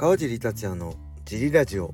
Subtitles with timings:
[0.00, 0.94] 川尻達也の
[1.26, 1.92] ジリラジオ。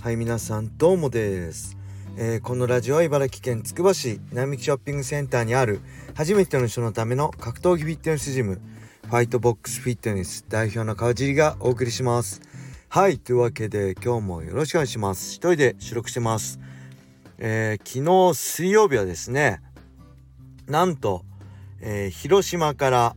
[0.00, 1.76] はい皆さんどうもです、
[2.16, 5.80] えー、このラジオは茨城県つくば市並木ショッピングセンターにある
[6.14, 8.62] 初めての人のための格闘技フィットネスジム
[9.02, 12.40] ファイトボックスフィットネス代表の川尻がお送りします。
[12.88, 15.34] はいというわけで今日もよろしくお願いします。
[15.34, 16.58] 一人で収録してます。
[17.36, 19.60] えー、昨日水曜日はですね
[20.66, 21.26] なんと、
[21.82, 23.16] えー、広島から、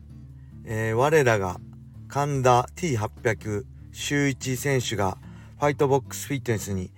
[0.66, 1.62] えー、我らが
[2.10, 5.18] 神田 T800 周一選手が
[5.57, 6.92] ファイトボックスフィットネスに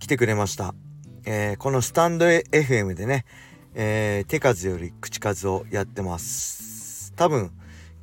[0.00, 0.74] 来てくれました。
[1.24, 3.24] えー、このスタンド FM でね、
[3.74, 7.12] えー、手数より口数をやってます。
[7.14, 7.52] 多分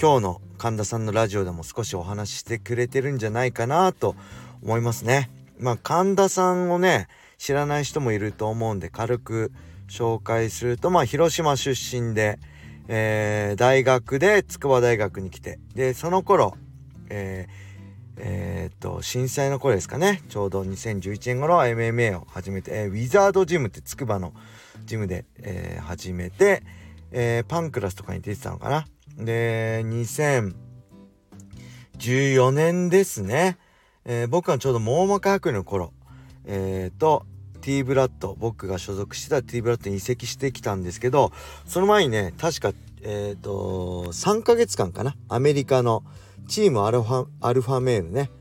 [0.01, 4.15] 今日の神田さんのラジオでも少しお話ししてくれてるんじゃないかなと
[4.63, 5.29] 思いますね。
[5.59, 9.51] まあ神田さんをね知らない人もいると思うんで軽く
[9.89, 12.39] 紹介するとまあ広島出身で、
[12.87, 16.55] えー、大学で筑波大学に来てでその頃、
[17.09, 17.66] えー
[18.17, 20.23] えー、っと震災の頃ですかね。
[20.29, 24.33] ちょうど2011年頃 MMA を始めて、えー、ウィザードジムってつくばの
[24.85, 26.63] ジムで、えー、始めて、
[27.11, 28.85] えパンクラスとかに出てたのかな。
[29.17, 33.57] で2014年ですね、
[34.05, 35.93] え僕はちょうど網膜剥離の頃
[36.47, 37.25] えー、と
[37.61, 41.31] T ブラッド僕が所属してた T ブラッドに移籍してきたんですけど
[41.65, 45.15] その前にね確かえっ、と3ヶ月間かな。
[45.29, 46.03] アメリカの
[46.47, 48.31] チームアルファアルファメールね、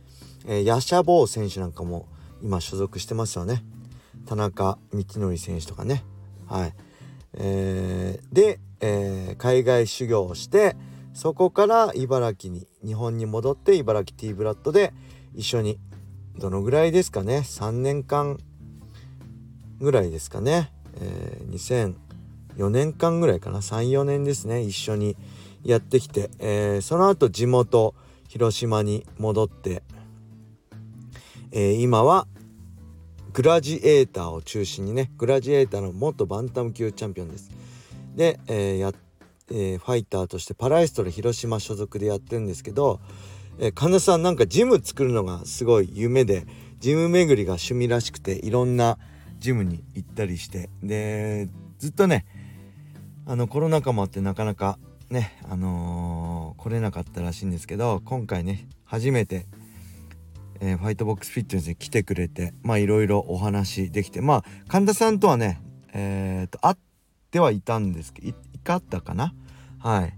[0.47, 2.09] えー、ヤシャボー選手なんかも
[2.43, 3.65] 今所属してますよね。
[4.27, 6.05] 田中道則選手とかね。
[6.47, 6.75] はい。
[7.35, 10.77] えー、で、えー、海外修行をして
[11.15, 14.93] そこから茨城に日本に戻って茨城ティーブラッドで
[15.35, 15.79] 一緒に
[16.39, 18.39] どのぐらいですかね？3年間
[19.81, 21.95] ぐらいですかね、えー、
[22.57, 24.63] 2004年間ぐらいかな？34年ですね。
[24.63, 25.17] 一緒に
[25.67, 27.95] やってきて、えー、その後地元
[28.29, 29.83] 広島に戻って、
[31.53, 32.27] えー、今は
[33.33, 37.51] グラジエーターを中心にねグラジエーターの元バンタム級チャンピオンです。
[38.15, 38.93] で、えー、や
[39.49, 43.01] えー、ファイターとしてパラエストラ広島所属でやってるんですけど、
[43.59, 46.47] えー、神田さんなんかジム作るのがすごい夢で
[46.81, 48.99] ジム巡りが趣味らしくていろんな
[49.39, 51.49] ジムに行ったりしてで
[51.79, 52.27] ずっとね
[53.25, 54.79] あのコロナ禍もあってなかなか
[55.11, 59.47] ねあのー、来れなかったらしいんですけど今回ね初めて、
[60.61, 65.61] えー、ファイトボックスフィットネスに来てくれてまあいろいろお話できてまあ神田さんとはね
[65.99, 66.77] えー、と会っ
[67.31, 69.33] てはいたんですけどいかったかな？
[69.79, 70.15] はい。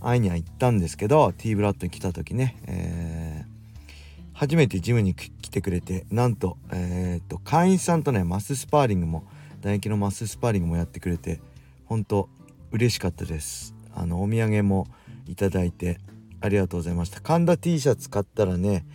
[0.00, 3.94] 会いには行ったんですけど T ブラッドに来た時ね、えー、
[4.32, 9.24] 初めてジムに来てくれてなんと,、えーと、会員さんとねマススパーリングも
[9.58, 11.40] 唾液のマススパーリングもやってくれて
[11.84, 12.30] 本当
[12.72, 13.74] 嬉しかったです。
[13.94, 14.86] あのお土産も
[15.26, 15.98] いただいて
[16.40, 17.20] ありがとうございました。
[17.20, 18.86] 神田 T シャツ買ったらね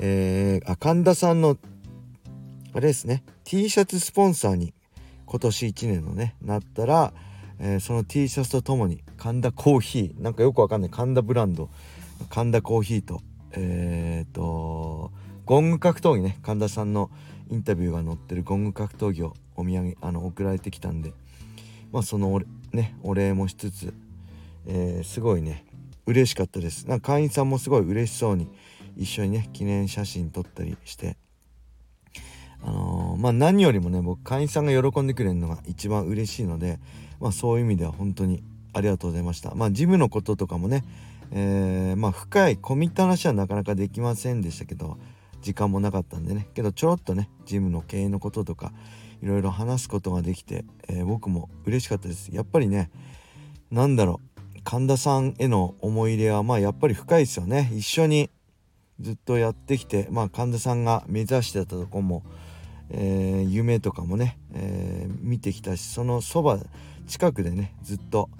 [0.00, 1.58] えー、あ神田さんの
[2.74, 3.22] あれですね。
[3.44, 4.72] T シャツスポンサーに
[5.26, 7.12] 今年1年のねなったら、
[7.58, 10.90] えー、その T シャツとともに神田コーヒーなんかよくわかんない。
[10.90, 11.68] 神田ブランド。
[12.30, 13.20] 神田コーヒーと
[13.52, 15.12] えっ、ー、と
[15.44, 16.38] ゴング格闘技ね。
[16.42, 17.10] 神田さんの
[17.50, 21.12] インタビューが載ってるゴング格闘技をお土産あの送られてきたんで
[21.92, 22.40] まあその
[22.72, 23.92] ねお礼もしつつ
[24.66, 25.64] えー、すごいね
[26.06, 26.88] 嬉しかったです。
[26.88, 28.48] なんか会員さんもすごい嬉しそうに
[28.96, 31.16] 一緒にね記念写真撮ったりして。
[32.64, 36.78] あのー、まあ何よりもね僕会員さんが喜んでくれるのが一番嬉しいので
[37.18, 38.42] まあそういう意味では本当に
[38.72, 39.54] ありがとうございました。
[39.54, 40.84] まあジムのこととかもね
[41.32, 44.98] えー、まあ深い込みった話はなかなかできませんでしたけど
[45.40, 46.46] 時間もなかったんでね。
[46.54, 48.72] けどちょろっとねジムの経営のこととか
[49.22, 52.28] いろいろ話すことができて、えー、僕も嬉しかったです。
[52.32, 52.90] やっぱりね
[53.70, 54.31] 何だろう。
[54.64, 57.70] 神田さんへの思い入れはまあやっぱり深いですよね。
[57.74, 58.30] 一緒に
[59.00, 62.22] ずっとやってきてまあ神田さんが目指してたとこも、
[62.90, 66.58] えー、夢とかもね、えー、見てきたしそのそば
[67.06, 68.30] 近くでねずっと、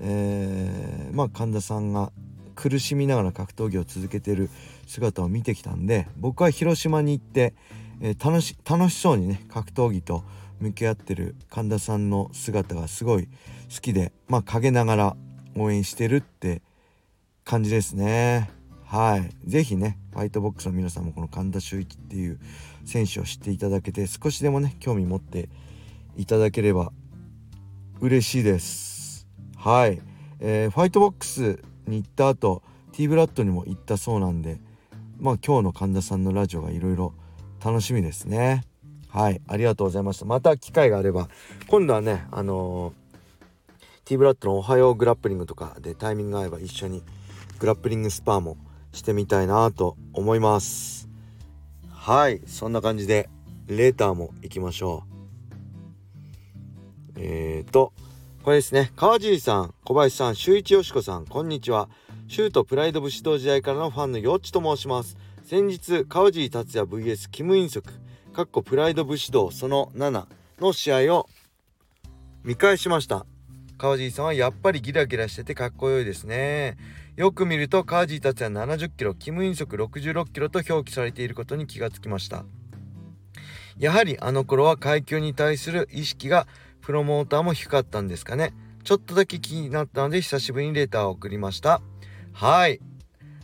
[0.00, 2.12] えー、まあ神田さんが
[2.54, 4.50] 苦しみながら格闘技を続けてる
[4.86, 7.54] 姿を見てきたんで僕は広島に行って、
[8.02, 10.22] え、楽し楽しそうにね格闘技と
[10.60, 13.26] 向き合ってる神田さんの姿がすごい
[13.74, 15.16] 好きでまあ陰ながら
[15.56, 16.62] 応援してるって
[17.44, 18.50] 感じですね。
[18.84, 19.30] はい。
[19.46, 22.38] 是非ね、ファイトボックスの皆さんもこの神田修一っていう
[22.84, 25.48] 選手を知っていただけて、少しでもね、興味持って
[26.16, 26.92] いただければ
[28.00, 29.26] 嬉しいです。
[29.56, 30.02] はい。
[30.40, 32.62] えー、ファイトボックスに行った後、
[32.92, 34.60] T ブラッドにも行ったそうなんで、
[35.18, 37.14] まあ今日の神田さんのラジオがいろいろ
[37.64, 38.64] 楽しみですね。
[39.08, 39.40] はい。
[39.46, 40.26] ありがとうございました。
[40.26, 41.28] また機会があれば、
[41.68, 43.01] 今度はね、あのー
[44.04, 47.02] T ブラッドのおはようグラップリングとかでタイミング合えば一緒に
[47.60, 48.56] グラップリングスパーも
[48.92, 51.08] してみたいなと思います。
[51.88, 52.40] はい。
[52.46, 53.30] そんな感じで
[53.68, 55.12] レーターも行きましょう。
[57.16, 57.92] えーと
[58.42, 61.88] これですね川尻さん小林さん周一よしこさんこんにちは。
[62.26, 65.16] シュートプライド武士道時代からのファンのよっちと申します。
[65.44, 67.92] 先日川尻達也 VS キム・インソク
[68.32, 70.26] かっこプライド武士道その7
[70.60, 71.28] の試合を
[72.42, 73.26] 見返しました。
[73.82, 76.76] 川尻さんはやっぱりギラギラしててかっこよいですね。
[77.16, 82.44] よく見ると川尻達也70キロキム・インソク66キロと表記されていることに気がつきました。
[83.80, 86.46] やはりあの頃は階級に対する意識が
[86.80, 88.54] プロモーターも低かったんですかね。
[88.84, 91.82] ちょっとだけ気になったので久しぶりにレターを送りました。
[92.32, 92.78] はい。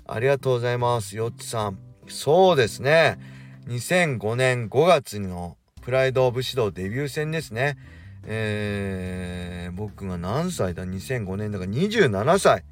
[0.06, 1.80] ありがとうございますよっちさん。
[2.06, 3.18] そうですね。
[3.66, 7.76] 2005年5月のプライド・オブ・指導デビュー戦ですね。
[8.24, 12.64] えー、僕が何歳だ？2005年だから27歳。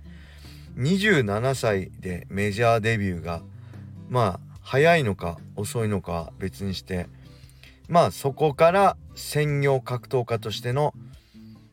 [0.76, 3.42] 27歳でメジャーデビューが
[4.10, 7.06] まあ早いのか遅いのか別にして。
[7.88, 10.92] まあそこから専業格闘家としての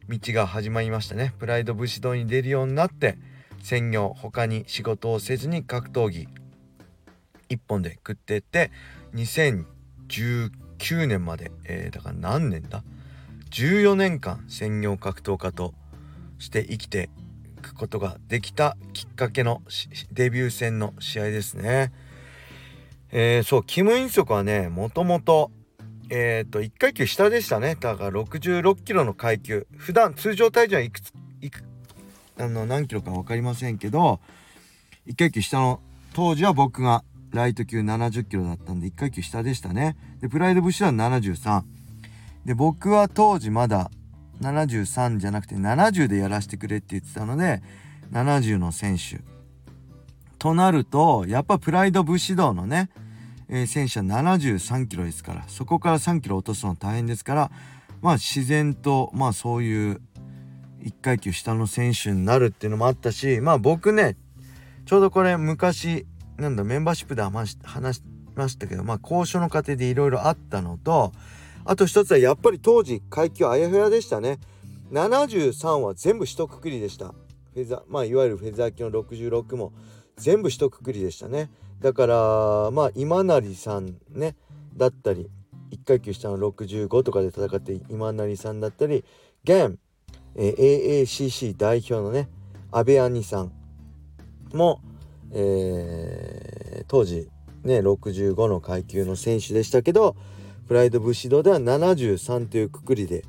[0.08, 1.34] 道が始まりましたね。
[1.40, 3.18] プライド武士道に出るようになって
[3.64, 6.28] 専業他に仕事をせずに格闘技
[7.50, 8.72] 一本で食ってって
[9.16, 12.84] 2019年まで、えー、だから何年だ？
[13.54, 15.76] 14年間専業格闘家と
[16.40, 17.12] して生きて
[17.60, 19.62] いくことができたきっかけの
[20.12, 21.94] デビュー戦の試合ですね。
[23.12, 25.52] えー、そうキム・インソクはねもともと
[26.10, 27.76] えっ、と1階級下でしたね。
[27.80, 29.68] だから66キロの階級。
[29.78, 31.64] 普段通常体重はいくついく
[32.40, 34.20] あの何キロか分かりませんけど
[35.06, 35.80] 1階級下の
[36.16, 39.96] 当時は僕がライト級70キロだったんで1階級下でしたね。
[40.22, 41.73] でプライド武士は73
[42.46, 43.90] で僕は当時まだ
[44.42, 47.62] 73じゃなくて70でやらせてくれって言ってたので
[48.12, 49.22] 70の選手。
[50.44, 52.90] となるとやっぱプライド武士道のね、
[53.48, 57.52] えー、選手は73キロですからそこから3キロ落とすの大変ですから
[58.02, 60.02] まあ自然とまあそういう
[60.84, 64.18] 1階級下の選手になるっていうのもあったしまあ僕ね
[64.86, 66.06] ちょうどこれ昔
[66.36, 67.52] なんだメンバーシップで話
[67.96, 68.04] し
[68.36, 71.14] ましたけどまあ交渉の過程でいろいろあったのと
[71.66, 74.40] あと一つはやっぱり当時階級あやふやでしたね。
[74.92, 77.08] 73は全部一括りでした。
[77.54, 79.74] フェザーまあいわゆるフェザー級の66も
[80.18, 81.50] 全部一括りでしたね。
[81.80, 84.36] だからまあ今成さんね
[84.76, 85.30] だったり
[85.72, 89.04] 1階級下の65とかで戦って今成さんだったり
[89.44, 89.78] 現、
[90.36, 92.30] えー、AACC 代表のね
[92.72, 93.52] 安倍杏さん
[94.54, 94.82] も、
[95.32, 97.30] えー、当時
[97.64, 100.16] ね65の階級の選手でしたけど
[100.68, 103.26] プライド武士道では73というくくりで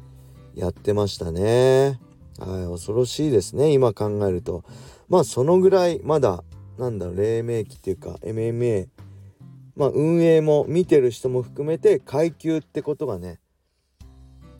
[0.54, 1.98] やってましたね。
[2.38, 3.72] はい、恐ろしいですね。
[3.72, 4.64] 今考えると。
[5.08, 6.44] まあそのぐらいまだ
[6.78, 8.88] なんだろう黎明期っていうか MMA
[9.76, 13.40] まあ運営も見てる人も含めて階級ってことがね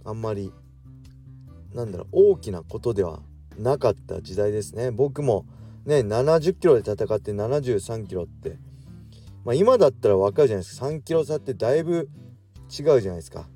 [0.04, 0.52] あんまり
[1.72, 3.20] なんだろう大きなことでは
[3.58, 4.90] なかった時代ですね。
[4.90, 5.46] 僕も
[5.86, 8.56] ね70キロで戦って73キロって。
[9.44, 10.86] まあ今だったら分かるじゃないですか。
[10.86, 12.08] 3キロ差ってだいぶ
[12.78, 13.46] 違うじゃないですか。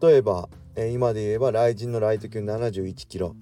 [0.00, 3.36] 例えば、えー、今で言えば雷神のライト級71キロ。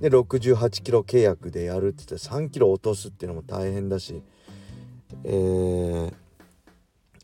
[0.00, 4.22] で68キロ契約でやるって言ったら3キロ落とすっていうのも大変だし
[5.24, 6.12] えー、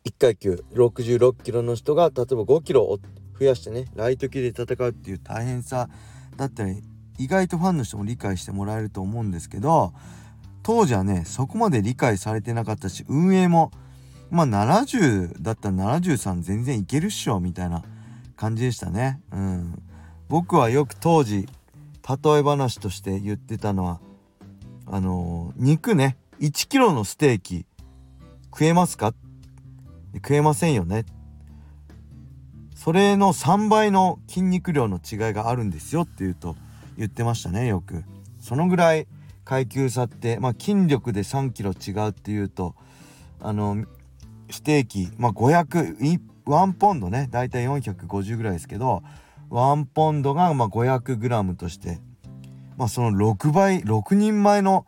[0.04, 2.98] 1階級66キロの人が例えば5キロ
[3.38, 5.88] 増やしてねライト級で戦うっていう大変さ
[6.36, 6.82] だったり
[7.18, 9.92] 意外とファンの人も理解してもらえると思うんですけど
[10.62, 13.70] 当時はねそこまで理解されてなかったし運営も
[14.30, 17.82] まあ70だったら73全然いけるっしょみたいな
[18.36, 19.20] 感じでしたね。
[19.32, 19.82] うん、
[20.28, 21.46] 僕はよく当時
[22.06, 24.00] 例え話として言ってたのは
[24.86, 27.66] あのー、肉ね1 k g のステーキ
[28.46, 29.14] 食えますか？
[30.14, 31.06] 食えませんよね。
[32.74, 36.54] それの3倍の筋肉量の違いがあるんですよって言うと
[36.98, 38.04] 言ってましたねよく。
[38.40, 39.06] そのぐらい
[39.44, 42.74] 階級差ってまあ筋力で3キロ違うっていうと
[43.40, 43.86] あの
[44.50, 47.28] ステーキ、まあ、500ワンポンドね。
[47.30, 49.02] だいたい450ぐらいですけど
[49.48, 52.00] ワンポンドがま 500g として、
[52.76, 54.86] まあ、その6倍6人前の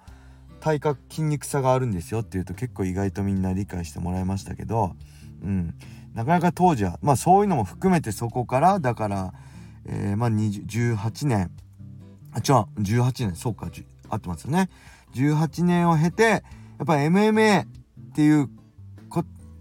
[0.61, 2.21] 体格筋肉差があるんですよ。
[2.21, 4.97] っていうと結構意外とみんな理解してもらいましたけど、
[5.43, 5.75] うん、
[6.15, 9.35] なかなか当時はまあそういうのも含めてそこからだから、
[9.87, 11.51] えー、まあ18年。
[12.33, 13.37] あ違う18年。
[13.37, 13.71] そうか
[14.09, 14.69] 合ってますよね。
[15.15, 16.39] 18年を経てや
[16.83, 17.67] っぱ MMA っ
[18.15, 18.51] ていう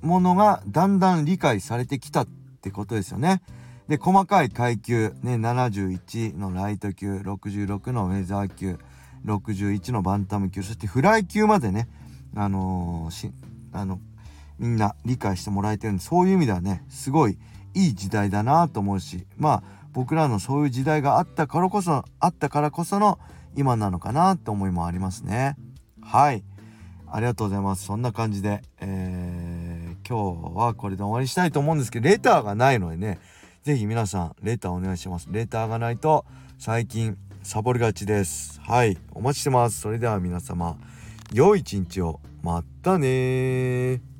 [0.05, 2.27] ものがだんだん理解されてきたっ
[2.61, 3.41] てことですよね。
[3.87, 8.79] で細かい階級、ね、71のライト級66のウェザー級
[9.25, 11.87] 61のバンタム級そしてフライ級までね
[12.35, 13.31] あのー、
[13.73, 13.99] あの
[14.57, 17.37] みんな理解してもらえてるんでそういう意味ではねすごい
[17.75, 23.19] いい時代だなと思うしまあ僕らのそういう時代があったからこそあったからこその
[23.55, 25.55] 今なのかなって思いもありますね。
[26.01, 26.43] はい。
[27.07, 27.85] ありがとうございます。
[27.85, 29.44] そんな感じで、えー、
[30.07, 33.19] 今日はこれで終わりしたいと思うんですけどレターがないのでね
[33.63, 35.27] 是非皆さんレターお願いします。
[35.31, 36.25] レターがないと
[36.59, 38.61] 最近サボりがちです。
[38.61, 39.81] はいお待ちしてます。
[39.81, 40.77] それでは皆様
[41.33, 42.19] 良い一日を。
[42.43, 44.14] またね